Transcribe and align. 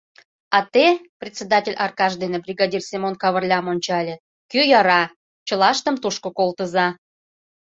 А 0.57 0.59
те,— 0.73 0.85
председатель 1.21 1.79
Аркаш 1.85 2.13
дене 2.21 2.37
бригадир 2.45 2.81
Семон 2.89 3.13
Кавырлям 3.21 3.65
ончале,— 3.73 4.15
кӧ 4.51 4.61
яра, 4.79 5.03
чылаштым 5.47 5.95
тушко 6.03 6.29
колтыза. 6.37 6.87